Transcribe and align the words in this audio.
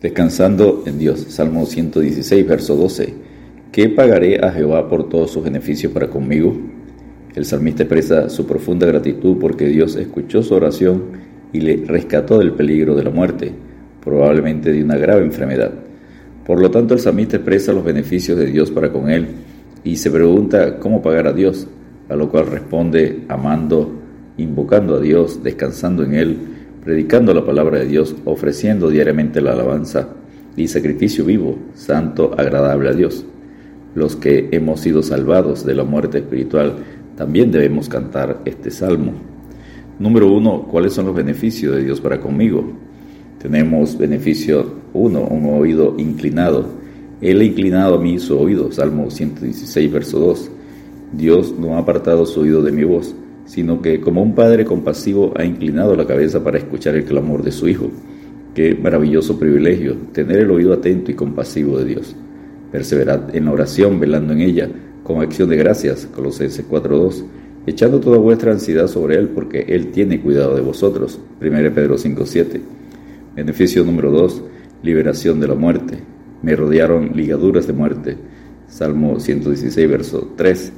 Descansando 0.00 0.84
en 0.86 0.96
Dios, 0.96 1.26
Salmo 1.28 1.66
116, 1.66 2.46
verso 2.46 2.76
12. 2.76 3.14
¿Qué 3.72 3.88
pagaré 3.88 4.38
a 4.38 4.52
Jehová 4.52 4.88
por 4.88 5.08
todos 5.08 5.32
sus 5.32 5.42
beneficios 5.42 5.92
para 5.92 6.08
conmigo? 6.08 6.56
El 7.34 7.44
salmista 7.44 7.82
expresa 7.82 8.28
su 8.28 8.46
profunda 8.46 8.86
gratitud 8.86 9.38
porque 9.40 9.66
Dios 9.66 9.96
escuchó 9.96 10.44
su 10.44 10.54
oración 10.54 11.02
y 11.52 11.62
le 11.62 11.84
rescató 11.84 12.38
del 12.38 12.52
peligro 12.52 12.94
de 12.94 13.02
la 13.02 13.10
muerte, 13.10 13.50
probablemente 14.00 14.70
de 14.70 14.84
una 14.84 14.96
grave 14.96 15.24
enfermedad. 15.24 15.72
Por 16.46 16.60
lo 16.60 16.70
tanto, 16.70 16.94
el 16.94 17.00
salmista 17.00 17.34
expresa 17.34 17.72
los 17.72 17.82
beneficios 17.84 18.38
de 18.38 18.46
Dios 18.46 18.70
para 18.70 18.92
con 18.92 19.10
él 19.10 19.26
y 19.82 19.96
se 19.96 20.12
pregunta 20.12 20.78
cómo 20.78 21.02
pagar 21.02 21.26
a 21.26 21.32
Dios, 21.32 21.66
a 22.08 22.14
lo 22.14 22.28
cual 22.28 22.46
responde 22.46 23.24
amando, 23.26 24.00
invocando 24.36 24.94
a 24.94 25.00
Dios, 25.00 25.42
descansando 25.42 26.04
en 26.04 26.14
Él, 26.14 26.38
predicando 26.88 27.34
la 27.34 27.44
palabra 27.44 27.80
de 27.80 27.84
Dios, 27.84 28.16
ofreciendo 28.24 28.88
diariamente 28.88 29.42
la 29.42 29.52
alabanza 29.52 30.08
y 30.56 30.68
sacrificio 30.68 31.22
vivo, 31.22 31.58
santo, 31.74 32.34
agradable 32.34 32.88
a 32.88 32.94
Dios. 32.94 33.26
Los 33.94 34.16
que 34.16 34.48
hemos 34.52 34.80
sido 34.80 35.02
salvados 35.02 35.66
de 35.66 35.74
la 35.74 35.84
muerte 35.84 36.16
espiritual 36.16 36.76
también 37.14 37.52
debemos 37.52 37.90
cantar 37.90 38.40
este 38.46 38.70
salmo. 38.70 39.12
Número 39.98 40.32
uno, 40.32 40.62
¿cuáles 40.62 40.94
son 40.94 41.04
los 41.04 41.14
beneficios 41.14 41.76
de 41.76 41.84
Dios 41.84 42.00
para 42.00 42.22
conmigo? 42.22 42.72
Tenemos 43.38 43.98
beneficio 43.98 44.76
uno, 44.94 45.24
un 45.24 45.44
oído 45.60 45.94
inclinado. 45.98 46.70
Él 47.20 47.42
ha 47.42 47.44
inclinado 47.44 47.96
a 47.96 48.00
mí 48.00 48.18
su 48.18 48.38
oído, 48.38 48.72
Salmo 48.72 49.10
116, 49.10 49.92
verso 49.92 50.18
2. 50.20 50.50
Dios 51.12 51.54
no 51.58 51.76
ha 51.76 51.80
apartado 51.80 52.24
su 52.24 52.40
oído 52.40 52.62
de 52.62 52.72
mi 52.72 52.84
voz 52.84 53.14
sino 53.48 53.80
que 53.80 54.00
como 54.00 54.22
un 54.22 54.34
padre 54.34 54.66
compasivo 54.66 55.32
ha 55.36 55.44
inclinado 55.44 55.96
la 55.96 56.06
cabeza 56.06 56.44
para 56.44 56.58
escuchar 56.58 56.94
el 56.94 57.04
clamor 57.04 57.42
de 57.42 57.50
su 57.50 57.66
hijo. 57.66 57.90
Qué 58.54 58.74
maravilloso 58.74 59.38
privilegio 59.38 59.96
tener 60.12 60.40
el 60.40 60.50
oído 60.50 60.74
atento 60.74 61.10
y 61.10 61.14
compasivo 61.14 61.78
de 61.78 61.86
Dios. 61.86 62.14
Perseverad 62.70 63.34
en 63.34 63.46
la 63.46 63.52
oración, 63.52 63.98
velando 63.98 64.34
en 64.34 64.42
ella, 64.42 64.68
con 65.02 65.22
acción 65.22 65.48
de 65.48 65.56
gracias, 65.56 66.06
Colosenses 66.14 66.68
4.2, 66.68 67.24
echando 67.66 68.00
toda 68.00 68.18
vuestra 68.18 68.52
ansiedad 68.52 68.86
sobre 68.86 69.16
Él, 69.16 69.30
porque 69.30 69.64
Él 69.66 69.92
tiene 69.92 70.20
cuidado 70.20 70.54
de 70.54 70.60
vosotros, 70.60 71.18
1 71.40 71.74
Pedro 71.74 71.96
5.7. 71.96 72.60
Beneficio 73.34 73.82
número 73.82 74.10
2, 74.10 74.42
liberación 74.82 75.40
de 75.40 75.48
la 75.48 75.54
muerte. 75.54 75.98
Me 76.42 76.54
rodearon 76.54 77.12
ligaduras 77.14 77.66
de 77.66 77.72
muerte, 77.72 78.16
Salmo 78.68 79.18
116, 79.18 79.88
verso 79.88 80.32
3. 80.36 80.72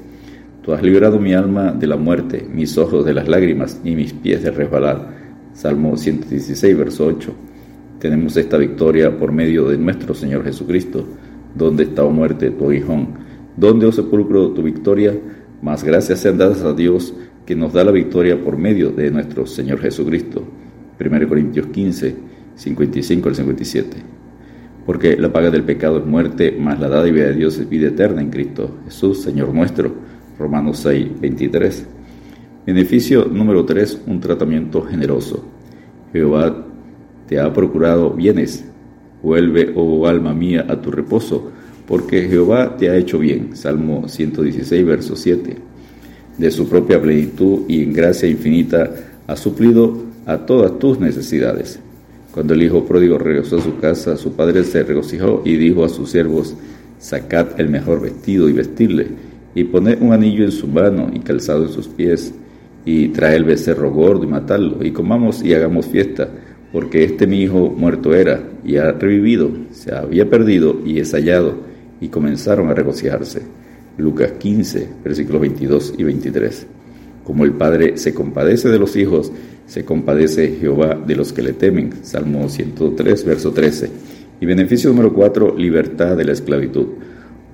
Tú 0.62 0.74
has 0.74 0.82
librado 0.82 1.18
mi 1.18 1.32
alma 1.32 1.72
de 1.72 1.86
la 1.86 1.96
muerte, 1.96 2.46
mis 2.52 2.76
ojos 2.76 3.04
de 3.06 3.14
las 3.14 3.28
lágrimas 3.28 3.80
y 3.82 3.94
mis 3.96 4.12
pies 4.12 4.42
de 4.42 4.50
resbalar. 4.50 5.08
Salmo 5.54 5.96
116, 5.96 6.76
verso 6.76 7.06
8. 7.06 7.32
Tenemos 7.98 8.36
esta 8.36 8.58
victoria 8.58 9.16
por 9.16 9.32
medio 9.32 9.68
de 9.68 9.78
nuestro 9.78 10.14
Señor 10.14 10.44
Jesucristo. 10.44 11.06
¿Dónde 11.54 11.84
está, 11.84 12.04
oh 12.04 12.10
muerte, 12.10 12.50
tu 12.50 12.66
aguijón? 12.66 13.08
¿Dónde, 13.56 13.86
oh 13.86 13.92
sepulcro, 13.92 14.50
tu 14.50 14.62
victoria? 14.62 15.14
Más 15.62 15.82
gracias 15.82 16.20
sean 16.20 16.36
dadas 16.36 16.62
a 16.62 16.74
Dios 16.74 17.14
que 17.46 17.56
nos 17.56 17.72
da 17.72 17.82
la 17.82 17.90
victoria 17.90 18.42
por 18.42 18.58
medio 18.58 18.90
de 18.90 19.10
nuestro 19.10 19.46
Señor 19.46 19.80
Jesucristo. 19.80 20.44
1 21.00 21.28
Corintios 21.28 21.68
15, 21.68 22.16
55 22.54 23.28
al 23.30 23.34
57. 23.34 23.96
Porque 24.84 25.16
la 25.16 25.32
paga 25.32 25.50
del 25.50 25.64
pecado 25.64 25.98
es 25.98 26.06
muerte, 26.06 26.52
más 26.52 26.78
la 26.78 26.88
dádiva 26.88 27.24
de 27.24 27.34
Dios 27.34 27.58
es 27.58 27.68
vida 27.68 27.88
eterna 27.88 28.20
en 28.20 28.30
Cristo 28.30 28.78
Jesús, 28.84 29.22
Señor 29.22 29.54
nuestro. 29.54 29.92
Romanos 30.40 30.78
6, 30.78 31.20
23. 31.20 31.86
Beneficio 32.66 33.26
número 33.26 33.66
3, 33.66 34.04
un 34.06 34.20
tratamiento 34.20 34.80
generoso. 34.80 35.44
Jehová 36.14 36.64
te 37.28 37.38
ha 37.38 37.52
procurado 37.52 38.10
bienes. 38.12 38.64
Vuelve, 39.22 39.70
oh 39.76 40.06
alma 40.06 40.32
mía, 40.32 40.64
a 40.66 40.80
tu 40.80 40.90
reposo, 40.90 41.50
porque 41.86 42.22
Jehová 42.22 42.74
te 42.78 42.88
ha 42.88 42.96
hecho 42.96 43.18
bien. 43.18 43.54
Salmo 43.54 44.08
116, 44.08 44.86
verso 44.86 45.14
7. 45.14 45.56
De 46.38 46.50
su 46.50 46.66
propia 46.66 47.00
plenitud 47.00 47.64
y 47.68 47.82
en 47.82 47.92
gracia 47.92 48.26
infinita 48.26 48.90
ha 49.26 49.36
suplido 49.36 50.04
a 50.24 50.38
todas 50.38 50.78
tus 50.78 50.98
necesidades. 50.98 51.78
Cuando 52.32 52.54
el 52.54 52.62
hijo 52.62 52.86
pródigo 52.86 53.18
regresó 53.18 53.58
a 53.58 53.62
su 53.62 53.76
casa, 53.76 54.16
su 54.16 54.32
padre 54.32 54.64
se 54.64 54.84
regocijó 54.84 55.42
y 55.44 55.56
dijo 55.56 55.84
a 55.84 55.90
sus 55.90 56.10
siervos, 56.10 56.56
sacad 56.98 57.60
el 57.60 57.68
mejor 57.68 58.00
vestido 58.00 58.48
y 58.48 58.52
vestirle 58.52 59.29
y 59.54 59.64
poned 59.64 60.00
un 60.00 60.12
anillo 60.12 60.44
en 60.44 60.52
su 60.52 60.66
mano 60.66 61.10
y 61.12 61.20
calzado 61.20 61.64
en 61.64 61.72
sus 61.72 61.88
pies, 61.88 62.34
y 62.84 63.08
trae 63.08 63.36
el 63.36 63.44
becerro 63.44 63.90
gordo 63.90 64.24
y 64.24 64.28
matadlo, 64.28 64.84
y 64.84 64.90
comamos 64.90 65.42
y 65.42 65.54
hagamos 65.54 65.86
fiesta, 65.86 66.28
porque 66.72 67.04
este 67.04 67.26
mi 67.26 67.42
hijo 67.42 67.68
muerto 67.68 68.14
era, 68.14 68.42
y 68.64 68.76
ha 68.76 68.92
revivido, 68.92 69.50
se 69.70 69.94
había 69.94 70.28
perdido 70.28 70.80
y 70.84 71.00
es 71.00 71.12
hallado, 71.12 71.54
y 72.00 72.08
comenzaron 72.08 72.70
a 72.70 72.74
regocijarse. 72.74 73.42
Lucas 73.98 74.32
15, 74.32 74.88
versículos 75.04 75.40
22 75.42 75.94
y 75.98 76.04
23. 76.04 76.66
Como 77.24 77.44
el 77.44 77.52
Padre 77.52 77.96
se 77.98 78.14
compadece 78.14 78.68
de 78.70 78.78
los 78.78 78.96
hijos, 78.96 79.30
se 79.66 79.84
compadece 79.84 80.56
Jehová 80.60 80.94
de 80.94 81.14
los 81.14 81.32
que 81.32 81.42
le 81.42 81.52
temen. 81.52 81.92
Salmo 82.02 82.48
103, 82.48 83.24
verso 83.24 83.52
13. 83.52 83.90
Y 84.40 84.46
beneficio 84.46 84.90
número 84.90 85.12
4, 85.12 85.56
libertad 85.56 86.16
de 86.16 86.24
la 86.24 86.32
esclavitud. 86.32 86.86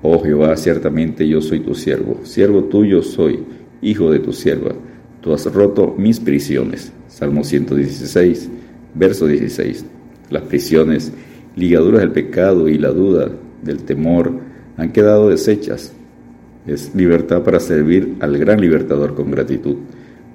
Oh 0.01 0.19
Jehová, 0.21 0.55
ciertamente 0.57 1.27
yo 1.27 1.41
soy 1.41 1.61
tu 1.61 1.73
siervo, 1.73 2.19
siervo 2.23 2.65
tuyo 2.65 3.01
soy, 3.01 3.39
hijo 3.81 4.11
de 4.11 4.19
tu 4.19 4.31
sierva. 4.31 4.73
Tú 5.21 5.33
has 5.33 5.51
roto 5.51 5.95
mis 5.97 6.19
prisiones. 6.19 6.91
Salmo 7.07 7.43
116, 7.43 8.49
verso 8.93 9.25
16. 9.25 9.85
Las 10.29 10.43
prisiones, 10.43 11.11
ligaduras 11.55 12.01
del 12.01 12.11
pecado 12.11 12.69
y 12.69 12.77
la 12.77 12.89
duda, 12.89 13.31
del 13.63 13.83
temor, 13.83 14.39
han 14.77 14.91
quedado 14.91 15.29
deshechas. 15.29 15.93
Es 16.67 16.93
libertad 16.93 17.41
para 17.41 17.59
servir 17.59 18.15
al 18.19 18.37
gran 18.37 18.61
libertador 18.61 19.15
con 19.15 19.31
gratitud. 19.31 19.77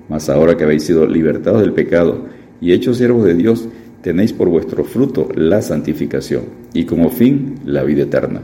Mas 0.09 0.29
ahora 0.29 0.57
que 0.57 0.65
habéis 0.65 0.83
sido 0.83 1.07
libertados 1.07 1.61
del 1.61 1.73
pecado 1.73 2.27
y 2.61 2.73
hechos 2.73 2.99
siervos 2.99 3.25
de 3.25 3.35
Dios, 3.35 3.69
tenéis 4.03 4.33
por 4.33 4.49
vuestro 4.49 4.83
fruto 4.83 5.29
la 5.37 5.63
santificación 5.63 6.43
y 6.75 6.85
como 6.85 7.11
fin 7.11 7.55
la 7.65 7.85
vida 7.85 8.03
eterna. 8.03 8.43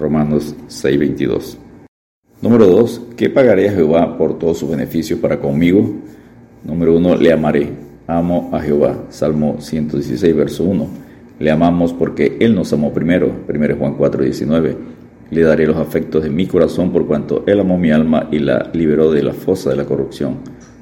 Romanos 0.00 0.56
6:22. 0.68 1.58
Número 2.40 2.66
2. 2.66 3.02
¿Qué 3.16 3.28
pagaré 3.28 3.68
a 3.68 3.72
Jehová 3.72 4.16
por 4.16 4.38
todos 4.38 4.58
sus 4.58 4.70
beneficios 4.70 5.20
para 5.20 5.38
conmigo? 5.38 5.94
Número 6.64 6.96
1. 6.96 7.16
Le 7.16 7.32
amaré. 7.32 7.68
Amo 8.06 8.48
a 8.52 8.60
Jehová. 8.60 9.04
Salmo 9.10 9.56
116, 9.60 10.34
verso 10.34 10.64
1. 10.64 10.88
Le 11.38 11.50
amamos 11.50 11.92
porque 11.92 12.38
Él 12.40 12.54
nos 12.54 12.72
amó 12.72 12.94
primero. 12.94 13.30
1 13.46 13.76
Juan 13.76 13.94
4:19. 13.98 14.74
Le 15.30 15.42
daré 15.42 15.66
los 15.66 15.76
afectos 15.76 16.22
de 16.22 16.30
mi 16.30 16.46
corazón 16.46 16.92
por 16.92 17.06
cuanto 17.06 17.44
Él 17.46 17.60
amó 17.60 17.76
mi 17.76 17.90
alma 17.90 18.26
y 18.32 18.38
la 18.38 18.70
liberó 18.72 19.12
de 19.12 19.22
la 19.22 19.34
fosa 19.34 19.68
de 19.68 19.76
la 19.76 19.84
corrupción. 19.84 20.38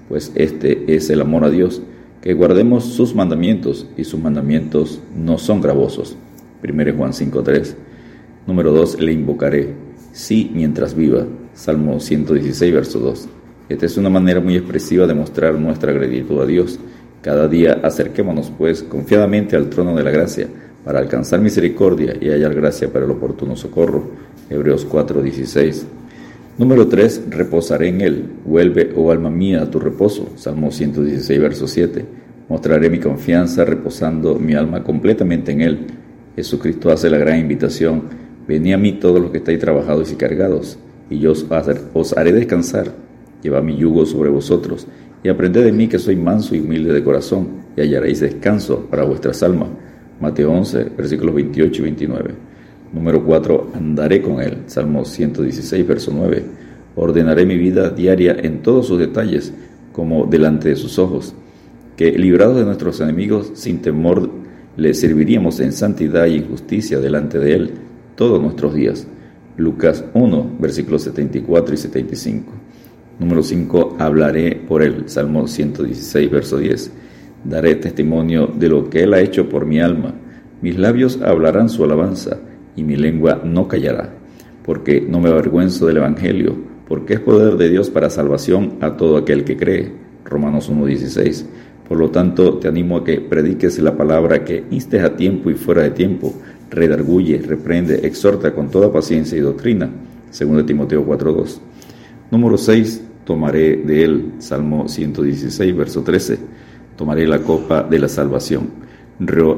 Pues 0.09 0.31
este 0.37 0.95
es 0.95 1.11
el 1.11 1.21
amor 1.21 1.45
a 1.45 1.51
Dios, 1.51 1.83
que 2.23 2.35
guardemos 2.35 2.85
sus 2.85 3.17
mandamientos 3.17 3.89
y 3.97 4.05
sus 4.05 4.21
mandamientos 4.21 5.01
no 5.15 5.39
son 5.39 5.61
gravosos. 5.61 6.17
1 6.63 6.97
Juan 6.97 7.13
5:3. 7.13 7.77
Número 8.49 8.73
2. 8.73 9.03
Le 9.03 9.13
invocaré. 9.13 9.75
Sí, 10.13 10.51
mientras 10.55 10.95
viva. 10.95 11.27
Salmo 11.53 12.01
116, 12.01 12.73
verso 12.73 12.99
2. 12.99 13.29
Esta 13.69 13.85
es 13.85 13.99
una 13.99 14.09
manera 14.09 14.41
muy 14.41 14.57
expresiva 14.57 15.07
de 15.07 15.13
mostrar 15.13 15.53
nuestra 15.57 15.93
gratitud 15.93 16.41
a 16.41 16.47
Dios. 16.47 16.81
Cada 17.21 17.47
día 17.47 17.81
acerquémonos, 17.83 18.51
pues, 18.57 18.83
confiadamente 18.83 19.55
al 19.55 19.69
trono 19.69 19.95
de 19.95 20.03
la 20.03 20.11
gracia, 20.11 20.49
para 20.83 20.99
alcanzar 20.99 21.43
misericordia 21.43 22.17
y 22.19 22.31
hallar 22.31 22.55
gracia 22.55 22.91
para 22.91 23.05
el 23.05 23.11
oportuno 23.11 23.55
socorro. 23.55 24.13
Hebreos 24.49 24.87
4:16. 24.87 25.85
Número 26.57 26.89
3. 26.89 27.25
Reposaré 27.29 27.89
en 27.89 28.01
él. 28.01 28.25
Vuelve, 28.47 28.95
oh 28.97 29.11
alma 29.11 29.29
mía, 29.29 29.61
a 29.61 29.71
tu 29.71 29.79
reposo. 29.79 30.31
Salmo 30.37 30.71
116, 30.71 31.39
verso 31.39 31.69
7. 31.69 32.03
Mostraré 32.49 32.89
mi 32.89 32.99
confianza 32.99 33.67
reposando 33.67 34.37
mi 34.37 34.55
alma 34.55 34.83
completamente 34.83 35.53
en 35.53 35.61
él. 35.61 35.87
Jesucristo 36.35 36.91
hace 36.91 37.11
la 37.11 37.19
gran 37.19 37.39
invitación 37.39 38.28
Venid 38.49 38.73
a 38.73 38.79
mí 38.79 38.93
todos 38.93 39.21
los 39.21 39.31
que 39.31 39.39
estáis 39.39 39.59
trabajados 39.59 40.11
y 40.11 40.17
cargados, 40.17 40.79
y 41.11 41.19
yo 41.19 41.35
os 41.93 42.17
haré 42.17 42.33
descansar. 42.33 42.95
Llevad 43.43 43.63
mi 43.63 43.77
yugo 43.77 44.07
sobre 44.07 44.31
vosotros, 44.31 44.87
y 45.23 45.29
aprended 45.29 45.65
de 45.65 45.71
mí 45.71 45.87
que 45.87 45.99
soy 45.99 46.17
manso 46.17 46.57
y 46.57 46.61
humilde 46.61 46.95
de 46.95 47.05
corazón, 47.05 47.49
y 47.77 47.83
hallaréis 47.83 48.21
descanso 48.21 48.87
para 48.91 49.05
vuestras 49.05 49.43
almas. 49.43 49.69
Mateo 50.19 50.51
11, 50.51 50.85
versículos 50.97 51.35
28 51.35 51.83
y 51.83 51.85
29. 51.85 52.35
Número 52.95 53.23
4. 53.23 53.73
Andaré 53.75 54.23
con 54.23 54.41
él. 54.41 54.63
Salmo 54.65 55.05
116, 55.05 55.87
verso 55.87 56.11
9. 56.15 56.43
Ordenaré 56.97 57.45
mi 57.45 57.59
vida 57.59 57.91
diaria 57.91 58.35
en 58.41 58.63
todos 58.63 58.87
sus 58.87 58.99
detalles, 58.99 59.53
como 59.93 60.25
delante 60.25 60.71
de 60.71 60.77
sus 60.77 60.99
ojos. 60.99 61.35
Que 61.99 62.13
librados 62.13 62.57
de 62.57 62.65
nuestros 62.65 62.99
enemigos, 63.03 63.51
sin 63.53 63.83
temor, 63.83 64.31
le 64.79 64.95
serviríamos 64.95 65.61
en 65.61 65.73
santidad 65.73 66.25
y 66.27 66.41
justicia 66.41 66.99
delante 66.99 67.39
de 67.39 67.53
él 67.55 67.73
todos 68.19 68.43
nuestros 68.43 68.75
días. 68.75 69.07
Lucas 69.57 70.05
1, 70.13 70.57
versículos 70.59 71.03
74 71.03 71.73
y 71.73 71.77
75. 71.79 72.53
Número 73.21 73.45
5, 73.45 73.97
hablaré 74.01 74.57
por 74.57 74.83
él. 74.83 75.05
Salmo 75.07 75.47
116, 75.47 76.29
verso 76.29 76.59
10. 76.59 76.93
Daré 77.45 77.77
testimonio 77.77 78.49
de 78.49 78.69
lo 78.69 78.91
que 78.91 79.05
él 79.05 79.15
ha 79.15 79.21
hecho 79.21 79.49
por 79.49 79.67
mi 79.67 79.79
alma. 79.79 80.15
Mis 80.61 80.77
labios 80.77 81.23
hablarán 81.23 81.69
su 81.69 81.85
alabanza, 81.85 82.41
y 82.75 82.83
mi 82.83 82.97
lengua 82.97 83.41
no 83.45 83.69
callará, 83.69 84.13
porque 84.65 85.01
no 85.01 85.21
me 85.21 85.29
avergüenzo 85.29 85.87
del 85.87 85.99
Evangelio, 85.99 86.57
porque 86.89 87.15
es 87.15 87.21
poder 87.21 87.57
de 87.57 87.69
Dios 87.69 87.89
para 87.89 88.11
salvación 88.11 88.79
a 88.81 88.97
todo 88.97 89.17
aquel 89.17 89.45
que 89.45 89.57
cree. 89.57 89.93
Romanos 90.25 90.73
1.16. 90.73 91.47
Por 91.89 91.99
lo 91.99 92.11
tanto, 92.11 92.59
te 92.59 92.67
animo 92.67 92.99
a 92.99 93.05
que 93.05 93.21
prediques 93.21 93.79
la 93.79 93.97
palabra, 93.97 94.45
que 94.45 94.65
instes 94.71 95.03
a 95.05 95.17
tiempo 95.17 95.51
y 95.51 95.55
fuera 95.55 95.83
de 95.83 95.91
tiempo, 95.91 96.35
redarguye, 96.71 97.39
reprende, 97.39 98.07
exhorta 98.07 98.55
con 98.55 98.71
toda 98.71 98.93
paciencia 98.93 99.37
y 99.37 99.41
doctrina. 99.41 99.91
2 100.39 100.67
Timoteo 100.67 101.07
4.2. 101.07 101.59
Número 102.31 102.59
6. 102.59 103.05
Tomaré 103.25 103.77
de 103.77 104.05
él, 104.05 104.33
Salmo 104.39 104.89
116, 104.89 105.77
verso 105.77 106.03
13. 106.03 106.39
Tomaré 106.97 107.27
la 107.27 107.41
copa 107.41 107.83
de 107.83 107.99
la 107.99 108.09
salvación. 108.09 108.71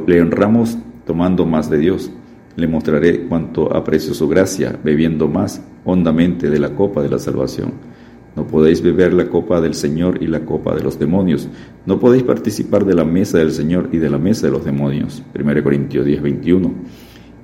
Le 0.07 0.21
honramos 0.21 0.77
tomando 1.07 1.47
más 1.47 1.71
de 1.71 1.79
Dios. 1.79 2.11
Le 2.57 2.67
mostraré 2.67 3.27
cuánto 3.27 3.75
aprecio 3.75 4.12
su 4.12 4.27
gracia, 4.27 4.77
bebiendo 4.83 5.29
más 5.29 5.62
hondamente 5.85 6.51
de 6.51 6.59
la 6.59 6.71
copa 6.71 7.01
de 7.01 7.11
la 7.11 7.19
salvación. 7.21 7.73
No 8.37 8.47
podéis 8.47 8.81
beber 8.81 9.12
la 9.12 9.29
copa 9.29 9.61
del 9.61 9.75
Señor 9.75 10.23
y 10.23 10.27
la 10.27 10.44
copa 10.44 10.75
de 10.75 10.82
los 10.82 10.99
demonios. 10.99 11.49
No 11.87 11.99
podéis 11.99 12.23
participar 12.23 12.85
de 12.85 12.94
la 12.94 13.05
mesa 13.05 13.38
del 13.38 13.53
Señor 13.53 13.88
y 13.93 13.99
de 13.99 14.09
la 14.09 14.19
mesa 14.19 14.47
de 14.47 14.53
los 14.53 14.65
demonios. 14.65 15.23
1 15.35 15.62
Corintios 15.62 16.06
10, 16.06 16.23
21. 16.23 16.75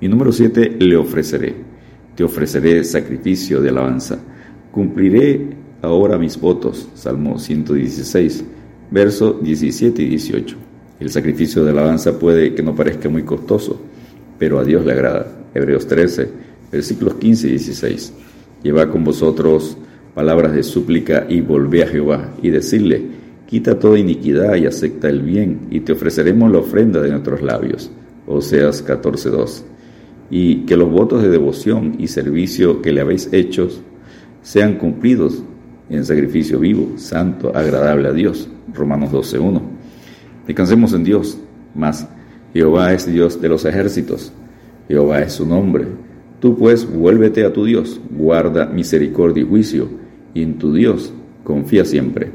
Y 0.00 0.08
número 0.08 0.30
7, 0.30 0.76
le 0.78 0.96
ofreceré. 0.96 1.54
Te 2.14 2.22
ofreceré 2.22 2.84
sacrificio 2.84 3.60
de 3.60 3.70
alabanza. 3.70 4.18
Cumpliré 4.70 5.48
ahora 5.82 6.18
mis 6.18 6.40
votos. 6.40 6.88
Salmo 6.94 7.38
116, 7.38 8.44
versos 8.90 9.42
17 9.42 10.02
y 10.02 10.06
18. 10.06 10.56
El 11.00 11.10
sacrificio 11.10 11.64
de 11.64 11.72
alabanza 11.72 12.18
puede 12.18 12.54
que 12.54 12.62
no 12.62 12.74
parezca 12.74 13.08
muy 13.08 13.22
costoso, 13.22 13.80
pero 14.38 14.58
a 14.58 14.64
Dios 14.64 14.86
le 14.86 14.92
agrada. 14.92 15.26
Hebreos 15.52 15.86
13, 15.86 16.28
versículos 16.70 17.14
15 17.14 17.48
y 17.48 17.50
16. 17.50 18.12
Lleva 18.62 18.88
con 18.88 19.04
vosotros 19.04 19.76
palabras 20.16 20.54
de 20.54 20.62
súplica 20.62 21.26
y 21.28 21.42
volvé 21.42 21.82
a 21.82 21.88
Jehová 21.88 22.32
y 22.40 22.48
decirle, 22.48 23.02
quita 23.46 23.78
toda 23.78 23.98
iniquidad 23.98 24.54
y 24.54 24.64
acepta 24.64 25.10
el 25.10 25.20
bien, 25.20 25.66
y 25.70 25.80
te 25.80 25.92
ofreceremos 25.92 26.50
la 26.50 26.60
ofrenda 26.60 27.02
de 27.02 27.10
nuestros 27.10 27.42
labios. 27.42 27.90
Oseas 28.26 28.82
14.2. 28.82 29.64
Y 30.30 30.64
que 30.64 30.78
los 30.78 30.90
votos 30.90 31.22
de 31.22 31.28
devoción 31.28 31.96
y 31.98 32.08
servicio 32.08 32.80
que 32.80 32.92
le 32.92 33.02
habéis 33.02 33.30
hecho 33.30 33.68
sean 34.40 34.78
cumplidos 34.78 35.42
en 35.90 36.02
sacrificio 36.06 36.60
vivo, 36.60 36.94
santo, 36.96 37.54
agradable 37.54 38.08
a 38.08 38.12
Dios. 38.14 38.48
Romanos 38.72 39.12
12.1. 39.12 39.60
Descansemos 40.46 40.94
en 40.94 41.04
Dios, 41.04 41.38
mas 41.74 42.08
Jehová 42.54 42.94
es 42.94 43.04
Dios 43.04 43.38
de 43.38 43.50
los 43.50 43.66
ejércitos, 43.66 44.32
Jehová 44.88 45.20
es 45.20 45.34
su 45.34 45.44
nombre. 45.44 45.84
Tú 46.40 46.56
pues 46.56 46.90
vuélvete 46.90 47.44
a 47.44 47.52
tu 47.52 47.66
Dios, 47.66 48.00
guarda 48.10 48.64
misericordia 48.64 49.42
y 49.42 49.46
juicio 49.46 50.05
y 50.36 50.42
en 50.42 50.58
tu 50.58 50.74
Dios 50.74 51.14
confía 51.44 51.86
siempre. 51.86 52.30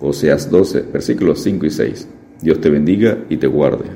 Oseas 0.00 0.50
12, 0.50 0.82
versículos 0.92 1.42
5 1.42 1.64
y 1.64 1.70
6. 1.70 2.08
Dios 2.42 2.60
te 2.60 2.68
bendiga 2.68 3.24
y 3.30 3.38
te 3.38 3.46
guarde. 3.46 3.86